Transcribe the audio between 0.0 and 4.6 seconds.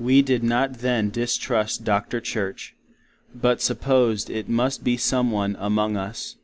We did not then distrust Dr. Church, but supposed it